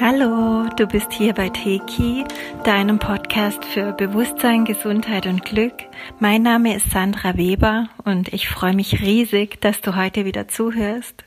[0.00, 2.24] Hallo, du bist hier bei Teki,
[2.64, 5.72] deinem Podcast für Bewusstsein, Gesundheit und Glück.
[6.18, 11.24] Mein Name ist Sandra Weber und ich freue mich riesig, dass du heute wieder zuhörst.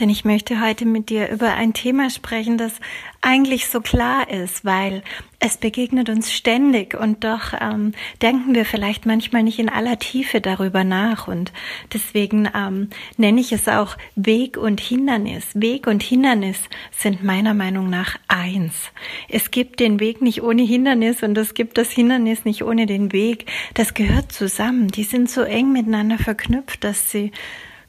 [0.00, 2.72] Denn ich möchte heute mit dir über ein Thema sprechen, das
[3.20, 5.02] eigentlich so klar ist, weil
[5.38, 10.40] es begegnet uns ständig und doch ähm, denken wir vielleicht manchmal nicht in aller Tiefe
[10.40, 11.28] darüber nach.
[11.28, 11.52] Und
[11.92, 15.48] deswegen ähm, nenne ich es auch Weg und Hindernis.
[15.54, 16.58] Weg und Hindernis
[16.90, 18.92] sind meiner Meinung nach eins.
[19.28, 23.12] Es gibt den Weg nicht ohne Hindernis und es gibt das Hindernis nicht ohne den
[23.12, 23.46] Weg.
[23.74, 24.88] Das gehört zusammen.
[24.88, 27.30] Die sind so eng miteinander verknüpft, dass sie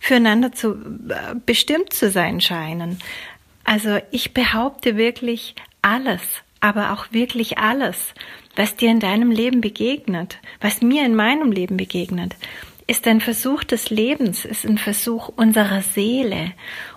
[0.04, 3.00] füreinander zu, äh, bestimmt zu sein scheinen.
[3.64, 6.22] Also ich behaupte wirklich alles,
[6.60, 8.14] aber auch wirklich alles,
[8.58, 12.36] was dir in deinem Leben begegnet, was mir in meinem Leben begegnet,
[12.86, 16.52] ist ein Versuch des Lebens, ist ein Versuch unserer Seele,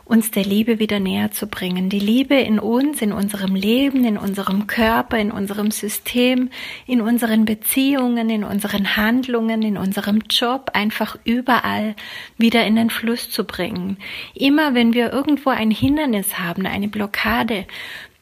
[0.04, 1.88] uns der Liebe wieder näher zu bringen.
[1.88, 6.50] Die Liebe in uns, in unserem Leben, in unserem Körper, in unserem System,
[6.86, 11.94] in unseren Beziehungen, in unseren Handlungen, in unserem Job, einfach überall
[12.36, 13.96] wieder in den Fluss zu bringen.
[14.34, 17.66] Immer wenn wir irgendwo ein Hindernis haben, eine Blockade,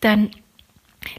[0.01, 0.31] dann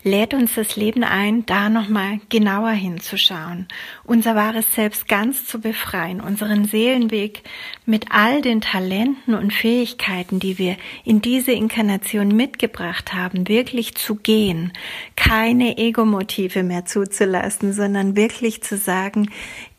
[0.03, 3.67] lädt uns das Leben ein, da nochmal genauer hinzuschauen,
[4.03, 7.43] unser wahres Selbst ganz zu befreien, unseren Seelenweg
[7.85, 14.15] mit all den Talenten und Fähigkeiten, die wir in diese Inkarnation mitgebracht haben, wirklich zu
[14.15, 14.73] gehen,
[15.15, 19.29] keine Ego-Motive mehr zuzulassen, sondern wirklich zu sagen,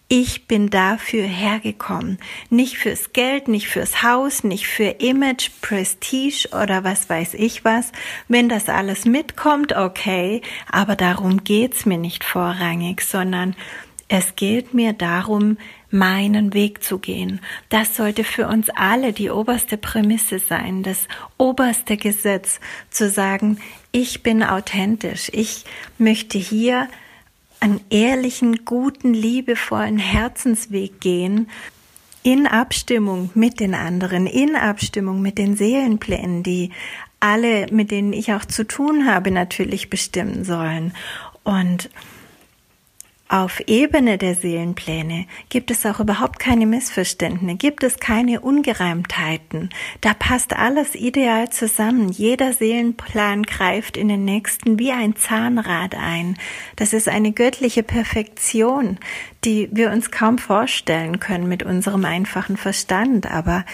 [0.08, 2.18] ich bin dafür hergekommen.
[2.48, 7.90] Nicht fürs Geld, nicht fürs Haus, nicht für Image, Prestige oder was weiß ich was.
[8.28, 13.56] Wenn das alles mitkommt, okay, aber darum geht's mir nicht vorrangig, sondern
[14.08, 15.58] es geht mir darum,
[15.90, 17.40] meinen Weg zu gehen.
[17.68, 22.60] Das sollte für uns alle die oberste Prämisse sein, das oberste Gesetz,
[22.90, 23.58] zu sagen,
[23.90, 25.64] ich bin authentisch, ich
[25.98, 26.88] möchte hier
[27.60, 31.48] einen ehrlichen, guten, liebevollen Herzensweg gehen,
[32.22, 36.70] in Abstimmung mit den anderen, in Abstimmung mit den Seelenplänen, die
[37.20, 40.92] alle, mit denen ich auch zu tun habe, natürlich bestimmen sollen.
[41.44, 41.88] Und
[43.28, 49.70] auf Ebene der Seelenpläne gibt es auch überhaupt keine Missverständnisse, gibt es keine Ungereimtheiten.
[50.00, 52.10] Da passt alles ideal zusammen.
[52.10, 56.36] Jeder Seelenplan greift in den nächsten wie ein Zahnrad ein.
[56.76, 58.98] Das ist eine göttliche Perfektion,
[59.46, 63.30] die wir uns kaum vorstellen können mit unserem einfachen Verstand.
[63.30, 63.64] Aber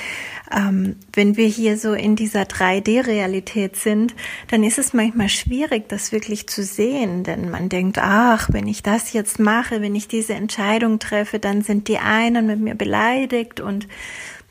[0.55, 4.15] ähm, wenn wir hier so in dieser 3D-Realität sind,
[4.51, 8.83] dann ist es manchmal schwierig, das wirklich zu sehen, denn man denkt, ach, wenn ich
[8.83, 13.61] das jetzt mache, wenn ich diese Entscheidung treffe, dann sind die einen mit mir beleidigt
[13.61, 13.89] und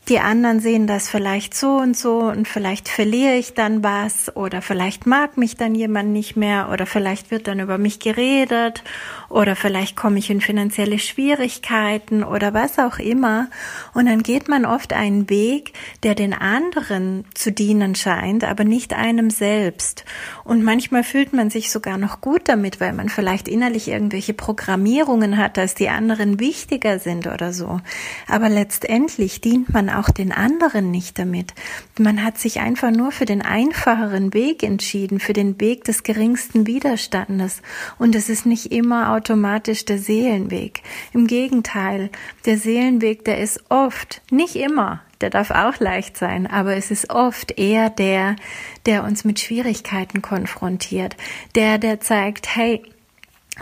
[0.09, 4.61] die anderen sehen das vielleicht so und so und vielleicht verliere ich dann was oder
[4.61, 8.83] vielleicht mag mich dann jemand nicht mehr oder vielleicht wird dann über mich geredet
[9.29, 13.47] oder vielleicht komme ich in finanzielle Schwierigkeiten oder was auch immer.
[13.93, 15.73] Und dann geht man oft einen Weg,
[16.03, 20.03] der den anderen zu dienen scheint, aber nicht einem selbst.
[20.43, 25.37] Und manchmal fühlt man sich sogar noch gut damit, weil man vielleicht innerlich irgendwelche Programmierungen
[25.37, 27.79] hat, dass die anderen wichtiger sind oder so.
[28.27, 31.53] Aber letztendlich dient man auch den anderen nicht damit.
[31.99, 36.67] Man hat sich einfach nur für den einfacheren Weg entschieden, für den Weg des geringsten
[36.67, 37.61] Widerstandes.
[37.97, 40.81] Und es ist nicht immer automatisch der Seelenweg.
[41.13, 42.09] Im Gegenteil,
[42.45, 47.11] der Seelenweg, der ist oft, nicht immer, der darf auch leicht sein, aber es ist
[47.11, 48.35] oft eher der,
[48.85, 51.15] der uns mit Schwierigkeiten konfrontiert,
[51.55, 52.81] der, der zeigt, hey,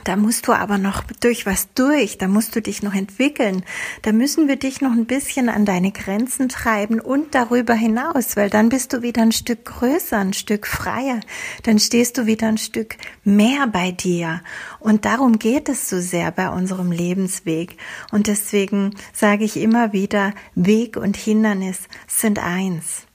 [0.03, 3.63] da musst du aber noch durch was durch, da musst du dich noch entwickeln,
[4.03, 8.51] da müssen wir dich noch ein bisschen an deine Grenzen treiben und darüber hinaus, weil
[8.51, 11.19] dann bist du wieder ein Stück größer, ein Stück freier,
[11.63, 14.41] dann stehst du wieder ein Stück mehr bei dir.
[14.79, 17.77] Und darum geht es so sehr bei unserem Lebensweg.
[18.11, 23.07] Und deswegen sage ich immer wieder, Weg und Hindernis sind eins.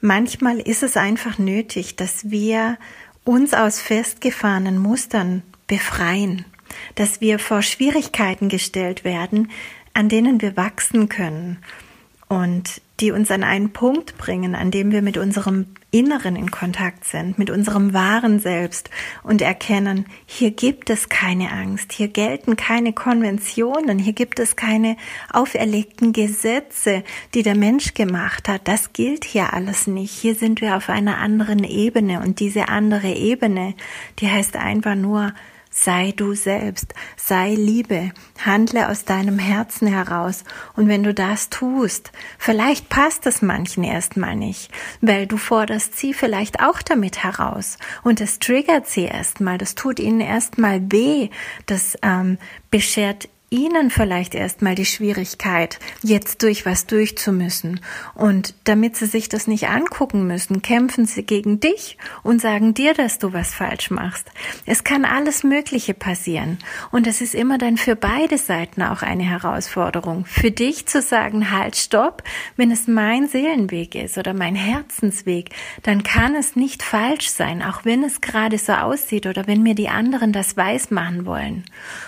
[0.00, 2.78] Manchmal ist es einfach nötig, dass wir
[3.24, 5.42] uns aus festgefahrenen Mustern
[5.72, 6.44] befreien,
[6.96, 9.50] dass wir vor Schwierigkeiten gestellt werden,
[9.94, 11.56] an denen wir wachsen können
[12.28, 17.06] und die uns an einen Punkt bringen, an dem wir mit unserem Inneren in Kontakt
[17.06, 18.90] sind, mit unserem wahren Selbst
[19.22, 24.98] und erkennen, hier gibt es keine Angst, hier gelten keine Konventionen, hier gibt es keine
[25.32, 27.02] auferlegten Gesetze,
[27.32, 28.68] die der Mensch gemacht hat.
[28.68, 30.12] Das gilt hier alles nicht.
[30.12, 33.74] Hier sind wir auf einer anderen Ebene und diese andere Ebene,
[34.18, 35.32] die heißt einfach nur
[35.74, 38.12] Sei du selbst, sei Liebe,
[38.44, 40.44] handle aus deinem Herzen heraus.
[40.76, 44.70] Und wenn du das tust, vielleicht passt es manchen erstmal nicht,
[45.00, 47.78] weil du forderst sie vielleicht auch damit heraus.
[48.02, 51.30] Und es triggert sie erstmal, das tut ihnen erstmal weh,
[51.64, 52.36] das ähm,
[52.70, 57.80] beschert ihnen vielleicht erstmal die Schwierigkeit, jetzt durch was durchzumüssen.
[58.14, 62.94] Und damit sie sich das nicht angucken müssen, kämpfen sie gegen dich und sagen dir,
[62.94, 64.30] dass du was falsch machst.
[64.64, 66.58] Es kann alles Mögliche passieren.
[66.90, 70.24] Und es ist immer dann für beide Seiten auch eine Herausforderung.
[70.24, 72.22] Für dich zu sagen, halt, stopp,
[72.56, 75.50] wenn es mein Seelenweg ist oder mein Herzensweg,
[75.82, 79.74] dann kann es nicht falsch sein, auch wenn es gerade so aussieht oder wenn mir
[79.74, 81.64] die anderen das weiß machen wollen.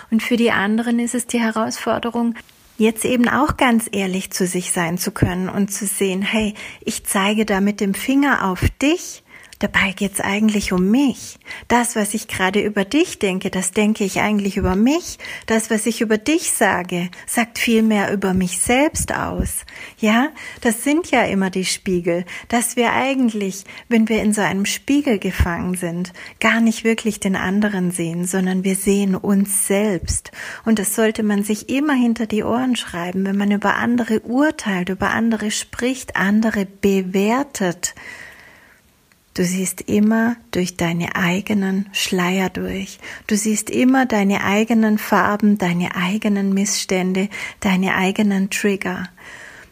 [0.09, 2.35] Und für die anderen ist es die Herausforderung,
[2.77, 7.05] jetzt eben auch ganz ehrlich zu sich sein zu können und zu sehen, hey, ich
[7.05, 9.23] zeige da mit dem Finger auf dich
[9.59, 11.39] Dabei geht's eigentlich um mich.
[11.69, 15.17] Das, was ich gerade über dich denke, das denke ich eigentlich über mich.
[15.45, 19.65] Das, was ich über dich sage, sagt viel mehr über mich selbst aus.
[19.97, 20.27] Ja,
[20.59, 25.19] das sind ja immer die Spiegel, dass wir eigentlich, wenn wir in so einem Spiegel
[25.19, 26.11] gefangen sind,
[26.41, 30.31] gar nicht wirklich den anderen sehen, sondern wir sehen uns selbst.
[30.65, 34.89] Und das sollte man sich immer hinter die Ohren schreiben, wenn man über andere urteilt,
[34.89, 37.95] über andere spricht, andere bewertet
[39.35, 42.99] Du siehst immer durch deine eigenen Schleier durch.
[43.27, 47.27] Du siehst immer deine eigenen Farben, deine eigenen Missstände,
[47.59, 49.09] deine eigenen Trigger.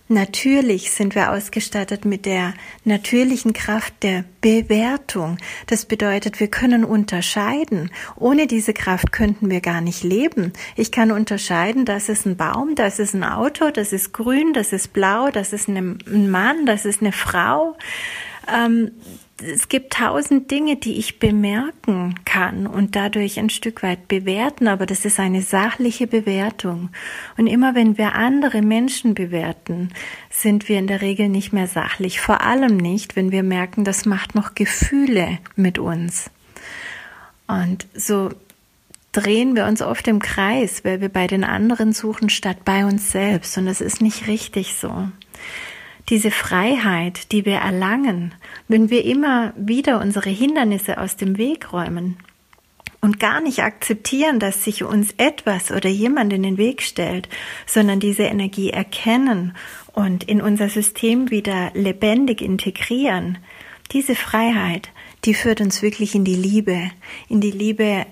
[0.10, 5.38] Natürlich sind wir ausgestattet mit der natürlichen Kraft der Bewertung.
[5.68, 7.89] Das bedeutet, wir können unterscheiden.
[8.18, 10.51] Ohne diese Kraft könnten wir gar nicht leben.
[10.75, 14.74] Ich kann unterscheiden, das ist ein Baum, das ist ein Auto, das ist grün, das
[14.74, 17.77] ist blau, das ist ein Mann, das ist eine Frau.
[18.51, 18.92] Ähm,
[19.42, 24.86] es gibt tausend Dinge, die ich bemerken kann und dadurch ein Stück weit bewerten, aber
[24.86, 26.90] das ist eine sachliche Bewertung.
[27.38, 29.90] Und immer wenn wir andere Menschen bewerten,
[30.30, 32.22] sind wir in der Regel nicht mehr sachlich.
[32.22, 36.30] Vor allem nicht, wenn wir merken, das macht noch Gefühle mit uns.
[37.48, 38.30] Und so
[39.12, 43.12] drehen wir uns oft im Kreis, weil wir bei den anderen suchen statt bei uns
[43.12, 43.57] selbst.
[43.57, 45.10] Und das ist nicht richtig so
[46.09, 48.35] diese Freiheit, die wir erlangen,
[48.67, 52.17] wenn wir immer wieder unsere Hindernisse aus dem Weg räumen
[53.01, 57.27] und gar nicht akzeptieren, dass sich uns etwas oder jemand in den Weg stellt,
[57.65, 59.55] sondern diese Energie erkennen
[59.94, 63.38] und in unser System wieder lebendig integrieren,
[63.91, 64.89] diese Freiheit,
[65.25, 66.91] die führt uns wirklich in die Liebe,
[67.29, 68.06] in die Liebe,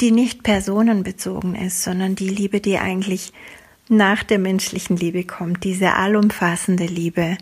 [0.00, 3.32] die nicht personenbezogen ist, sondern die Liebe, die eigentlich
[3.88, 7.36] nach der menschlichen Liebe kommt, diese allumfassende Liebe,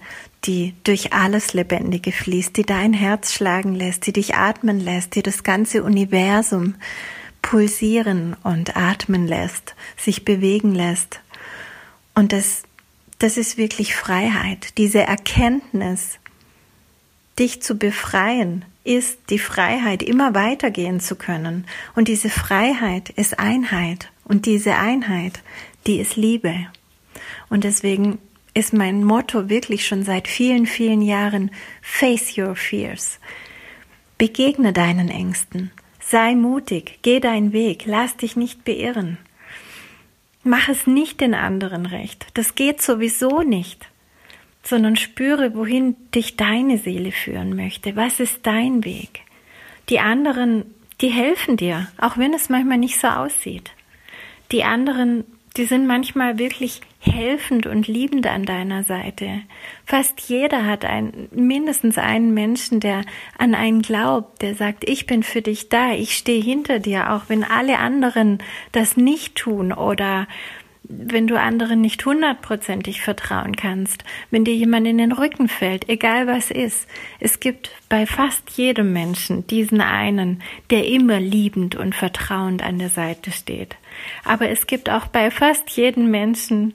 [0.44, 5.22] die durch alles Lebendige fließt, die dein Herz schlagen lässt, die dich atmen lässt, die
[5.22, 6.74] das ganze Universum
[7.42, 11.20] pulsieren und atmen lässt, sich bewegen lässt.
[12.14, 12.62] Und das,
[13.18, 14.78] das ist wirklich Freiheit.
[14.78, 16.18] Diese Erkenntnis,
[17.38, 21.66] dich zu befreien, ist die Freiheit, immer weitergehen zu können.
[21.94, 24.10] Und diese Freiheit ist Einheit.
[24.24, 25.40] Und diese Einheit
[25.86, 26.66] die ist Liebe.
[27.48, 28.18] Und deswegen
[28.54, 31.50] ist mein Motto wirklich schon seit vielen, vielen Jahren
[31.80, 33.18] Face Your Fears.
[34.18, 35.70] Begegne deinen Ängsten.
[36.00, 39.18] Sei mutig, geh deinen Weg, lass dich nicht beirren.
[40.44, 42.26] Mach es nicht den anderen recht.
[42.34, 43.88] Das geht sowieso nicht.
[44.64, 47.96] Sondern spüre, wohin dich deine Seele führen möchte.
[47.96, 49.22] Was ist dein Weg?
[49.88, 50.64] Die anderen,
[51.00, 53.70] die helfen dir, auch wenn es manchmal nicht so aussieht.
[54.52, 55.24] Die anderen
[55.56, 59.42] die sind manchmal wirklich helfend und liebend an deiner Seite.
[59.84, 63.02] Fast jeder hat ein, mindestens einen Menschen, der
[63.36, 67.22] an einen glaubt, der sagt, ich bin für dich da, ich stehe hinter dir, auch
[67.28, 68.38] wenn alle anderen
[68.70, 70.26] das nicht tun oder
[70.84, 76.26] wenn du anderen nicht hundertprozentig vertrauen kannst, wenn dir jemand in den Rücken fällt, egal
[76.26, 76.88] was ist.
[77.20, 82.88] Es gibt bei fast jedem Menschen diesen einen, der immer liebend und vertrauend an der
[82.88, 83.76] Seite steht.
[84.24, 86.74] Aber es gibt auch bei fast jedem Menschen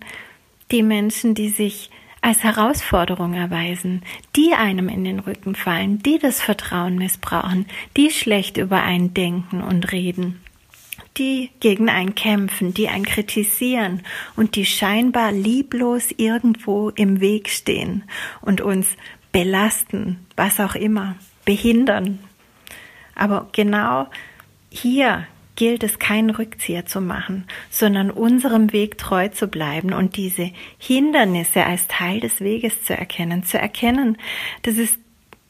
[0.72, 1.90] die Menschen, die sich
[2.22, 4.02] als Herausforderung erweisen,
[4.36, 9.62] die einem in den Rücken fallen, die das Vertrauen missbrauchen, die schlecht über einen denken
[9.62, 10.42] und reden
[11.18, 14.04] die gegen einen kämpfen, die einen kritisieren
[14.36, 18.04] und die scheinbar lieblos irgendwo im Weg stehen
[18.42, 18.88] und uns
[19.32, 22.20] belasten, was auch immer, behindern.
[23.16, 24.08] Aber genau
[24.70, 30.52] hier gilt es, keinen Rückzieher zu machen, sondern unserem Weg treu zu bleiben und diese
[30.78, 34.18] Hindernisse als Teil des Weges zu erkennen, zu erkennen,
[34.62, 34.98] dass es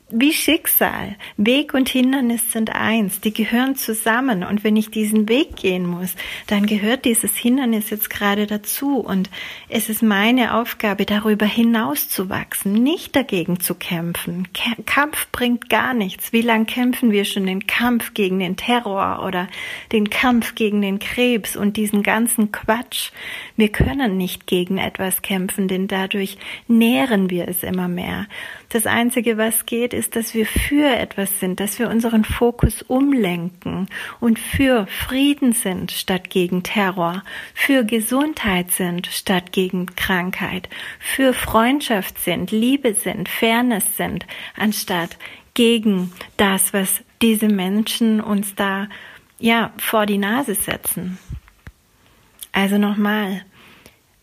[0.10, 1.18] wie Schicksal.
[1.36, 4.44] Weg und Hindernis sind eins, die gehören zusammen.
[4.44, 6.16] Und wenn ich diesen Weg gehen muss,
[6.48, 9.00] dann gehört dieses Hindernis jetzt gerade dazu.
[9.00, 9.30] Und
[9.68, 14.48] es ist meine Aufgabe, darüber hinaus zu wachsen, nicht dagegen zu kämpfen.
[14.86, 16.32] Kampf bringt gar nichts.
[16.32, 19.50] Wie lange kämpfen wir schon den Kampf gegen den Terror oder
[19.92, 23.12] den Kampf gegen den Krebs und diesen ganzen Quatsch?
[23.58, 26.38] Wir können nicht gegen etwas kämpfen, denn dadurch
[26.70, 28.28] nähren wir es immer mehr.
[28.70, 33.88] Das Einzige, was geht, ist, dass wir für etwas sind, dass wir unseren Fokus umlenken
[34.20, 37.24] und für Frieden sind statt gegen Terror,
[37.54, 44.26] für Gesundheit sind statt gegen Krankheit, für Freundschaft sind, Liebe sind, Fairness sind,
[44.56, 45.18] anstatt
[45.54, 48.88] gegen das, was diese Menschen uns da
[49.40, 51.18] ja vor die Nase setzen.
[52.52, 53.44] Also nochmal,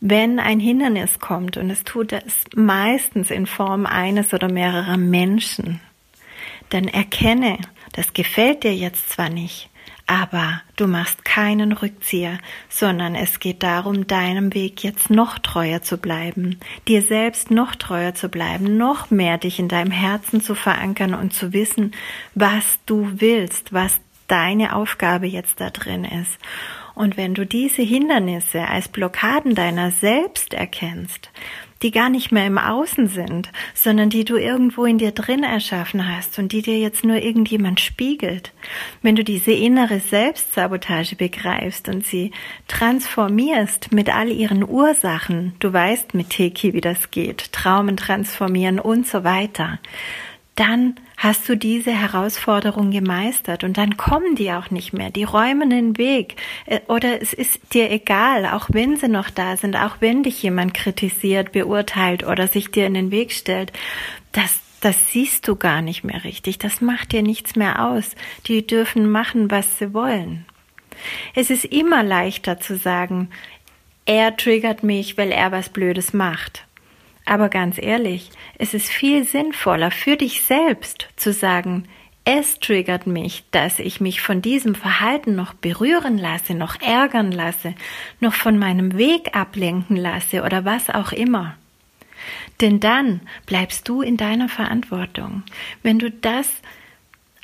[0.07, 5.81] wenn ein Hindernis kommt, und es tut es meistens in Form eines oder mehrerer Menschen,
[6.69, 7.57] dann erkenne,
[7.93, 9.71] das gefällt dir jetzt zwar nicht,
[10.07, 15.97] aber du machst keinen Rückzieher, sondern es geht darum, deinem Weg jetzt noch treuer zu
[15.97, 21.15] bleiben, dir selbst noch treuer zu bleiben, noch mehr dich in deinem Herzen zu verankern
[21.15, 21.93] und zu wissen,
[22.35, 26.39] was du willst, was deine Aufgabe jetzt da drin ist.
[26.95, 31.31] Und wenn du diese Hindernisse als Blockaden deiner selbst erkennst,
[31.83, 36.09] die gar nicht mehr im Außen sind, sondern die du irgendwo in dir drin erschaffen
[36.09, 38.53] hast und die dir jetzt nur irgendjemand spiegelt,
[39.03, 42.31] wenn du diese innere Selbstsabotage begreifst und sie
[42.69, 49.07] transformierst mit all ihren Ursachen, du weißt mit Teki, wie das geht, Traumen transformieren und
[49.07, 49.79] so weiter,
[50.55, 55.71] dann hast du diese Herausforderung gemeistert und dann kommen die auch nicht mehr, die räumen
[55.71, 59.97] den Weg äh, oder es ist dir egal, auch wenn sie noch da sind, auch
[60.01, 63.73] wenn dich jemand kritisiert, beurteilt oder sich dir in den Weg stellt,
[64.33, 68.15] das das siehst du gar nicht mehr richtig, das macht dir nichts mehr aus.
[68.47, 70.45] Die dürfen machen, was sie wollen.
[71.35, 73.31] Es ist immer leichter zu sagen,
[74.05, 76.67] er triggert mich, weil er was Blödes macht.
[77.25, 81.89] Aber ganz ehrlich, es ist viel sinnvoller für dich selbst zu sagen,
[82.27, 87.75] es triggert mich, dass ich mich von diesem Verhalten noch berühren lasse, noch ärgern lasse,
[88.21, 91.57] noch von meinem Weg ablenken lasse oder was auch immer.
[92.63, 95.43] Denn dann bleibst du in deiner Verantwortung.
[95.83, 96.49] Wenn du das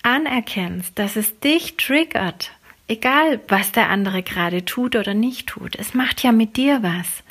[0.03, 2.53] anerkennst, dass es dich triggert,
[2.91, 7.23] egal was der andere gerade tut oder nicht tut, es macht ja mit dir was.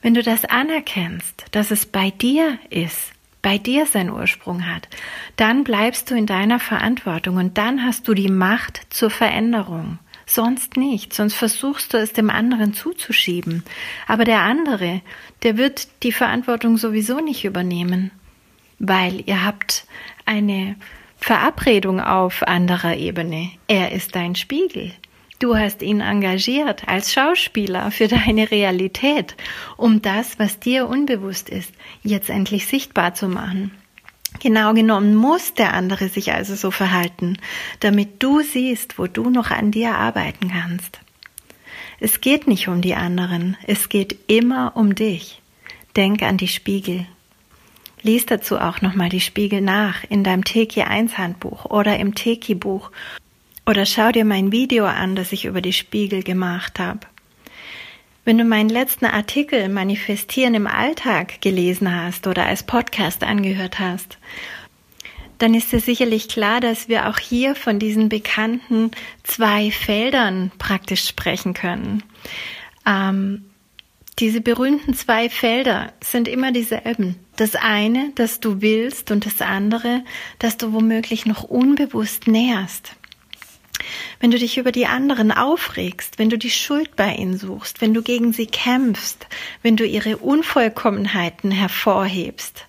[0.00, 4.88] Wenn du das anerkennst, dass es bei dir ist, bei dir seinen Ursprung hat,
[5.36, 9.98] dann bleibst du in deiner Verantwortung und dann hast du die Macht zur Veränderung.
[10.26, 13.64] Sonst nicht, sonst versuchst du es dem anderen zuzuschieben.
[14.06, 15.00] Aber der andere,
[15.42, 18.10] der wird die Verantwortung sowieso nicht übernehmen,
[18.78, 19.86] weil ihr habt
[20.26, 20.76] eine
[21.16, 23.50] Verabredung auf anderer Ebene.
[23.66, 24.92] Er ist dein Spiegel.
[25.38, 29.36] Du hast ihn engagiert als Schauspieler für deine Realität,
[29.76, 33.70] um das, was dir unbewusst ist, jetzt endlich sichtbar zu machen.
[34.40, 37.38] Genau genommen muss der andere sich also so verhalten,
[37.80, 41.00] damit du siehst, wo du noch an dir arbeiten kannst.
[42.00, 45.40] Es geht nicht um die anderen, es geht immer um dich.
[45.96, 47.06] Denk an die Spiegel.
[48.02, 52.54] Lies dazu auch nochmal die Spiegel nach in deinem Teki 1 Handbuch oder im Teki
[52.54, 52.90] Buch
[53.68, 57.00] oder schau dir mein Video an, das ich über die Spiegel gemacht habe.
[58.24, 64.16] Wenn du meinen letzten Artikel Manifestieren im Alltag gelesen hast oder als Podcast angehört hast,
[65.36, 68.90] dann ist dir sicherlich klar, dass wir auch hier von diesen bekannten
[69.22, 72.02] zwei Feldern praktisch sprechen können.
[72.86, 73.44] Ähm,
[74.18, 77.16] diese berühmten zwei Felder sind immer dieselben.
[77.36, 80.04] Das eine, das du willst und das andere,
[80.38, 82.97] das du womöglich noch unbewusst näherst
[84.20, 87.94] wenn du dich über die anderen aufregst, wenn du die Schuld bei ihnen suchst, wenn
[87.94, 89.26] du gegen sie kämpfst,
[89.62, 92.66] wenn du ihre Unvollkommenheiten hervorhebst,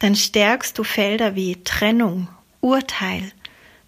[0.00, 2.28] dann stärkst du Felder wie Trennung,
[2.60, 3.32] Urteil,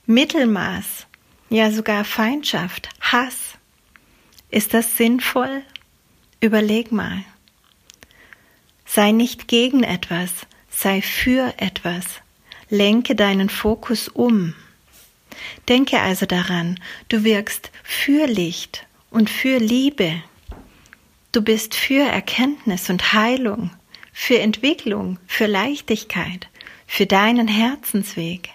[0.06, 1.06] Mittelmaß,
[1.50, 3.54] ja sogar Feindschaft, Hass.
[4.50, 5.62] Ist das sinnvoll?
[6.40, 7.24] Überleg mal.
[8.84, 10.30] Sei nicht gegen etwas,
[10.70, 12.04] sei für etwas.
[12.70, 14.54] Lenke deinen Fokus um.
[15.68, 20.22] Denke also daran, du wirkst für Licht und für Liebe.
[21.32, 23.70] Du bist für Erkenntnis und Heilung,
[24.12, 26.48] für Entwicklung, für Leichtigkeit,
[26.86, 28.50] für deinen Herzensweg.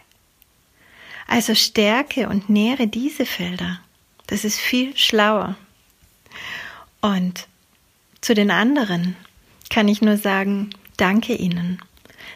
[1.28, 3.80] Also stärke und nähre diese Felder.
[4.28, 5.56] Das ist viel schlauer.
[7.02, 7.48] Und
[8.22, 9.16] zu den anderen
[9.70, 11.82] kann ich nur sagen, danke ihnen.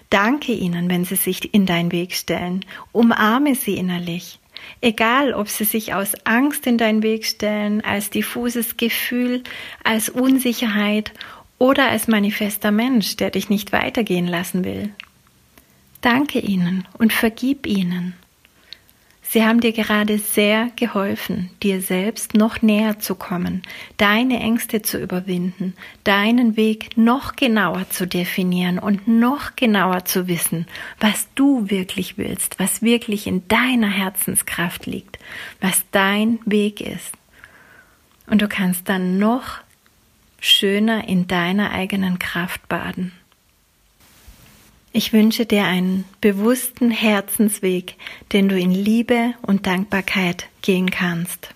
[0.10, 2.64] Danke ihnen, wenn sie sich in deinen Weg stellen.
[2.92, 4.40] Umarme sie innerlich.
[4.82, 9.44] Egal, ob sie sich aus Angst in deinen Weg stellen, als diffuses Gefühl,
[9.84, 11.12] als Unsicherheit
[11.58, 14.94] oder als manifester Mensch, der dich nicht weitergehen lassen will.
[16.02, 18.14] Danke ihnen und vergib ihnen.
[19.28, 23.64] Sie haben dir gerade sehr geholfen, dir selbst noch näher zu kommen,
[23.98, 30.68] deine Ängste zu überwinden, deinen Weg noch genauer zu definieren und noch genauer zu wissen,
[31.00, 35.18] was du wirklich willst, was wirklich in deiner Herzenskraft liegt,
[35.60, 37.12] was dein Weg ist.
[38.28, 39.60] Und du kannst dann noch
[40.40, 43.12] schöner in deiner eigenen Kraft baden.
[44.98, 47.98] Ich wünsche dir einen bewussten Herzensweg,
[48.32, 51.50] den du in Liebe und Dankbarkeit gehen kannst.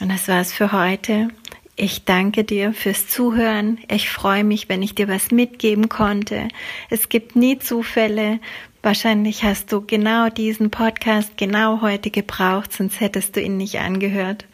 [0.00, 1.28] Und das war's für heute.
[1.76, 3.78] Ich danke dir fürs Zuhören.
[3.88, 6.48] Ich freue mich, wenn ich dir was mitgeben konnte.
[6.90, 8.40] Es gibt nie Zufälle.
[8.84, 14.44] Wahrscheinlich hast du genau diesen Podcast genau heute gebraucht, sonst hättest du ihn nicht angehört.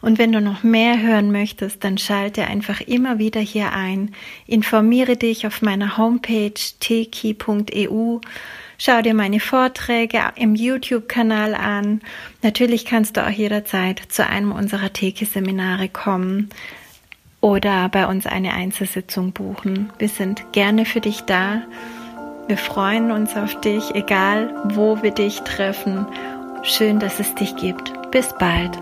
[0.00, 4.14] Und wenn du noch mehr hören möchtest, dann schalte einfach immer wieder hier ein.
[4.46, 8.18] Informiere dich auf meiner Homepage teki.eu.
[8.78, 12.02] Schau dir meine Vorträge im YouTube-Kanal an.
[12.40, 16.50] Natürlich kannst du auch jederzeit zu einem unserer Teki-Seminare kommen
[17.40, 19.92] oder bei uns eine Einzelsitzung buchen.
[19.98, 21.62] Wir sind gerne für dich da.
[22.52, 26.04] Wir freuen uns auf dich, egal wo wir dich treffen.
[26.62, 27.94] Schön, dass es dich gibt.
[28.10, 28.78] Bis bald.